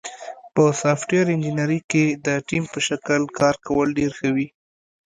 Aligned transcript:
په 0.53 0.63
سافټویر 0.81 1.25
انجینری 1.33 1.79
کې 1.91 2.05
د 2.25 2.27
ټیم 2.47 2.63
په 2.73 2.79
شکل 2.87 3.21
کار 3.39 3.55
کول 3.65 3.87
ډېر 3.99 4.11
ښه 4.17 4.29
وي. 4.35 4.47